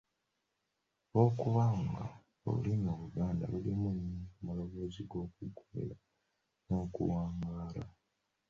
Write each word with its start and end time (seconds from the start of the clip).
Olw'okuba 1.09 1.63
nga 1.81 2.03
olulimi 2.47 2.87
Oluganda 2.95 3.45
lulimu 3.51 3.89
nnyo 3.97 4.21
amaloboozi 4.39 5.01
g'okuggumira 5.09 5.95
n'okuwangaala. 6.67 7.83